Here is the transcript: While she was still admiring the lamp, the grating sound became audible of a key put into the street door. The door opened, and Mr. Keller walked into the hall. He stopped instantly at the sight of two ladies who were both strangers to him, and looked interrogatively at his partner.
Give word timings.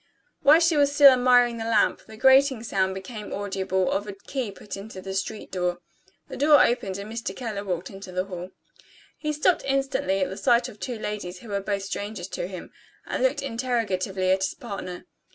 While 0.41 0.61
she 0.61 0.75
was 0.77 0.95
still 0.95 1.11
admiring 1.13 1.59
the 1.59 1.65
lamp, 1.65 2.03
the 2.07 2.17
grating 2.17 2.63
sound 2.63 2.95
became 2.95 3.31
audible 3.31 3.91
of 3.91 4.07
a 4.07 4.13
key 4.13 4.49
put 4.49 4.75
into 4.75 4.99
the 4.99 5.13
street 5.13 5.51
door. 5.51 5.77
The 6.27 6.37
door 6.37 6.59
opened, 6.65 6.97
and 6.97 7.13
Mr. 7.13 7.35
Keller 7.35 7.63
walked 7.63 7.91
into 7.91 8.11
the 8.11 8.23
hall. 8.25 8.49
He 9.19 9.31
stopped 9.31 9.63
instantly 9.63 10.21
at 10.23 10.29
the 10.31 10.37
sight 10.37 10.67
of 10.67 10.79
two 10.79 10.97
ladies 10.97 11.41
who 11.41 11.49
were 11.49 11.61
both 11.61 11.83
strangers 11.83 12.29
to 12.29 12.47
him, 12.47 12.71
and 13.05 13.21
looked 13.21 13.43
interrogatively 13.43 14.31
at 14.31 14.43
his 14.43 14.55
partner. 14.55 15.05